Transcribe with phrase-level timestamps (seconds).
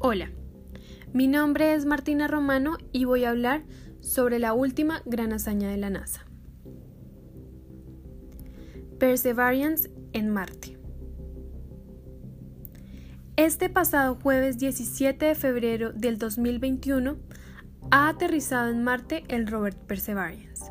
[0.00, 0.30] Hola,
[1.12, 3.64] mi nombre es Martina Romano y voy a hablar
[3.98, 6.24] sobre la última gran hazaña de la NASA.
[9.00, 10.78] Perseverance en Marte.
[13.34, 17.16] Este pasado jueves 17 de febrero del 2021
[17.90, 20.70] ha aterrizado en Marte el rover Perseverance,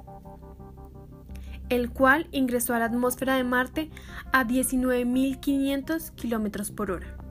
[1.68, 3.90] el cual ingresó a la atmósfera de Marte
[4.32, 7.27] a 19.500 km por hora.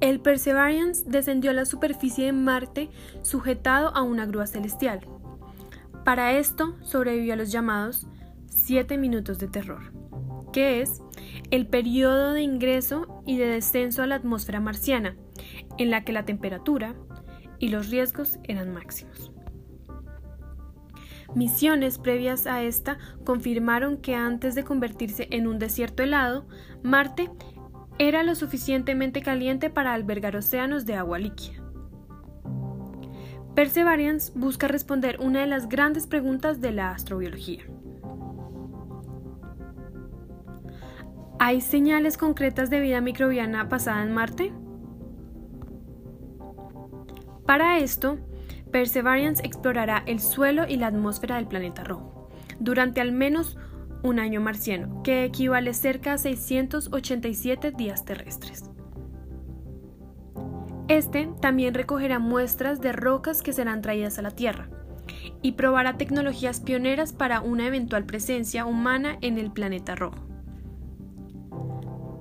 [0.00, 2.90] El Perseverance descendió a la superficie de Marte
[3.22, 5.00] sujetado a una grúa celestial.
[6.04, 8.06] Para esto sobrevivió a los llamados
[8.48, 9.92] 7 minutos de terror,
[10.52, 11.00] que es
[11.50, 15.16] el periodo de ingreso y de descenso a la atmósfera marciana,
[15.78, 16.94] en la que la temperatura
[17.58, 19.32] y los riesgos eran máximos.
[21.34, 26.46] Misiones previas a esta confirmaron que antes de convertirse en un desierto helado,
[26.82, 27.30] Marte
[27.98, 31.62] era lo suficientemente caliente para albergar océanos de agua líquida.
[33.54, 37.62] Perseverance busca responder una de las grandes preguntas de la astrobiología.
[41.38, 44.52] ¿Hay señales concretas de vida microbiana basada en Marte?
[47.46, 48.18] Para esto,
[48.70, 52.16] Perseverance explorará el suelo y la atmósfera del planeta rojo
[52.58, 53.56] durante al menos
[54.06, 58.70] un año marciano, que equivale cerca a 687 días terrestres.
[60.88, 64.68] Este también recogerá muestras de rocas que serán traídas a la Tierra
[65.42, 70.26] y probará tecnologías pioneras para una eventual presencia humana en el planeta rojo.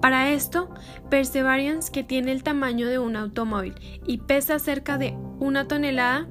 [0.02, 0.70] Para esto,
[1.10, 3.74] Perseverance, que tiene el tamaño de un automóvil
[4.06, 6.28] y pesa cerca de una tonelada,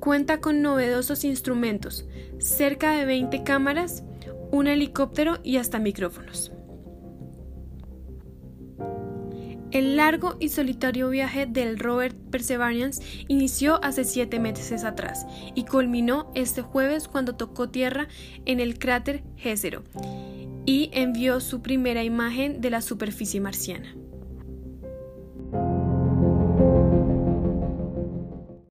[0.00, 2.06] cuenta con novedosos instrumentos,
[2.38, 4.04] cerca de 20 cámaras
[4.50, 6.52] un helicóptero y hasta micrófonos.
[9.70, 16.32] El largo y solitario viaje del Robert Perseverance inició hace siete meses atrás y culminó
[16.34, 18.08] este jueves cuando tocó tierra
[18.46, 19.84] en el cráter Jezero
[20.64, 23.94] y envió su primera imagen de la superficie marciana.